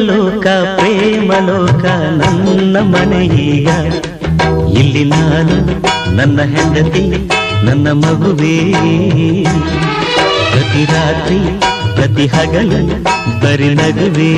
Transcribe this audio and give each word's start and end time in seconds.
ದೇವಲೋಕ 0.00 0.46
ಪ್ರೇಮಲೋಕ 0.76 1.84
ನನ್ನ 2.20 2.76
ಮನೆಯೀಗ 2.80 3.68
ಇಲ್ಲಿ 4.78 5.02
ನಾನು, 5.04 5.56
ನನ್ನ 6.16 6.40
ಹೆಂಡತಿ, 6.42 7.04
ನನ್ನ 7.66 7.92
ಮಗುವೇ. 7.92 8.54
ಪ್ರತಿ 10.50 10.84
ರಾತ್ರಿ, 10.84 11.40
ಪ್ರತಿ 11.94 12.26
ಹಗಲು 12.26 12.80
ಬರಿ 13.40 13.68
ನಗುವೇ. 13.74 14.32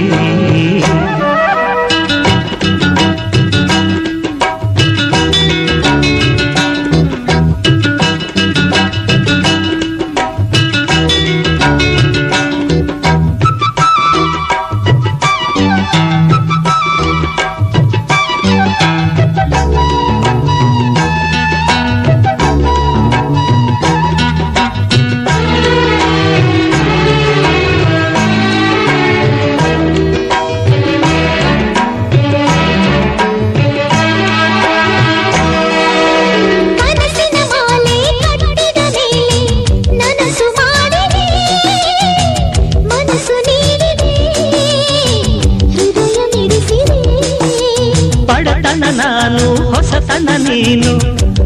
ನಾನು 49.33 49.51
ಹೊಸತನ 49.71 50.29
ನೀನು 50.39 50.91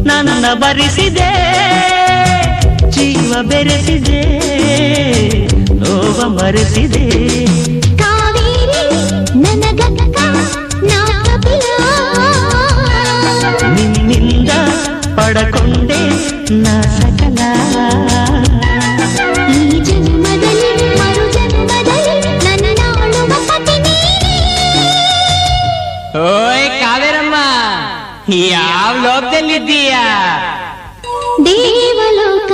ನನ್ನ 0.03 0.45
ಬರಿಸಿದೆ 0.53 1.29
ಜೀವ 2.89 3.33
ಬೆರೆಸಿದೆ 3.41 4.21
ನೋವ 5.81 6.19
ಮರೆಸಿದೆ. 6.29 7.03
ನಿನ್ನಿಂದ 13.75 14.51
ಪಡಕೊಂಡೆ 15.15 16.01
ನಾ 16.63 16.75
ಯಾವ 28.50 28.92
ಲೋಕದಲ್ಲಿದ್ದೀಯಾ 28.98 30.04
ದೇವಲೋಕ 31.46 32.52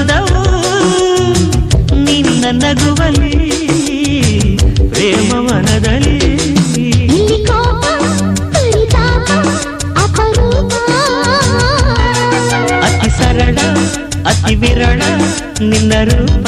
ಮರಳಿ 0.00 0.02
ಬಂದವು 0.08 0.42
ನಿನ್ನ 2.04 2.44
ನಗುವಲಿ 2.52 3.32
ಪ್ರೇಮವನದಲ್ಲಿ 4.92 6.14
ಇಲ್ಲಿ 7.08 7.38
ಕೋಪ 7.44 7.82
ಪರಿತಾಪ 8.54 9.28
ಅಪರೂಪ 10.04 10.72
ಅತಿ 12.82 13.10
ಸರಳ 13.18 13.58
ಅತಿ 14.24 14.54
ವಿರಳ 14.54 15.02
ನಿನ್ನ 15.62 15.92
ರೂಪ 16.04 16.46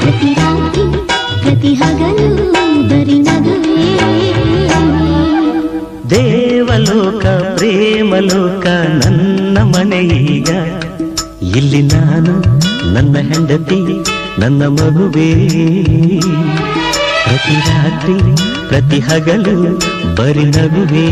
ಪ್ರತಿ 0.00 0.34
ರಾತ್ರಿ, 0.34 0.84
ಪ್ರತಿ 1.42 1.74
ಹಗಲು 1.74 2.28
ಬರಿ 2.88 3.18
ನಗುವೇ 3.18 3.88
ದೇವಲೋಕ, 6.10 7.24
ಪ್ರೇಮಲೋಕ, 7.56 8.66
ನನ್ನ 9.02 9.58
ಮನೆಯೀಗ 9.62 10.50
ಇಲ್ಲಿ 11.56 11.82
ನಾನು, 11.82 12.34
ನನ್ನ 12.94 13.16
ಹೆಂಡತಿ, 13.18 13.80
ನನ್ನ 14.38 14.62
ಮಗುವೇ. 14.66 15.30
ಪ್ರತಿ 17.24 17.56
ರಾತ್ರಿ, 17.68 18.16
ಪ್ರತಿ 18.68 19.00
ಹಗಲು 19.00 19.56
ಬರಿ 20.16 20.44
ನಗುವೇ 20.44 21.06